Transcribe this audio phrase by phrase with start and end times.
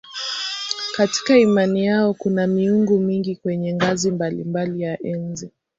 [0.97, 5.51] Katika imani yao kuna miungu mingi kwenye ngazi mbalimbali ya enzi.